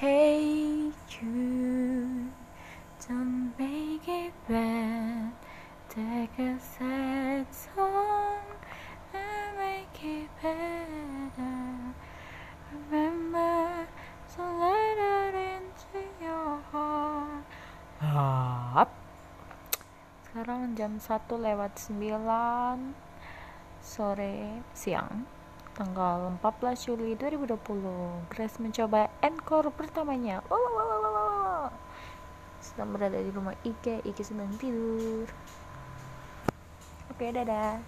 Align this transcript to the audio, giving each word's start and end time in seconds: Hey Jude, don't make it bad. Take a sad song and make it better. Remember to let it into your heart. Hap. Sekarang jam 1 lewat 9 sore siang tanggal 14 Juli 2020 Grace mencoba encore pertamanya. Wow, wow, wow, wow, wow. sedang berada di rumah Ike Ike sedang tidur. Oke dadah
Hey 0.00 0.88
Jude, 1.12 2.32
don't 3.04 3.52
make 3.60 4.08
it 4.08 4.32
bad. 4.48 5.28
Take 5.92 6.40
a 6.40 6.56
sad 6.56 7.44
song 7.52 8.40
and 9.12 9.60
make 9.60 10.00
it 10.00 10.32
better. 10.40 11.92
Remember 12.72 13.84
to 14.32 14.40
let 14.40 14.96
it 14.96 15.34
into 15.36 16.00
your 16.16 16.64
heart. 16.72 17.44
Hap. 18.00 18.88
Sekarang 20.24 20.80
jam 20.80 20.96
1 20.96 21.28
lewat 21.28 21.76
9 21.92 22.08
sore 23.84 24.64
siang 24.72 25.39
tanggal 25.80 26.36
14 26.44 26.92
Juli 26.92 27.16
2020 27.16 28.28
Grace 28.28 28.60
mencoba 28.60 29.08
encore 29.24 29.72
pertamanya. 29.72 30.44
Wow, 30.52 30.60
wow, 30.60 30.68
wow, 30.76 31.00
wow, 31.00 31.08
wow. 31.08 31.66
sedang 32.60 32.92
berada 32.92 33.16
di 33.16 33.32
rumah 33.32 33.56
Ike 33.64 34.04
Ike 34.04 34.20
sedang 34.20 34.52
tidur. 34.60 35.24
Oke 37.08 37.32
dadah 37.32 37.80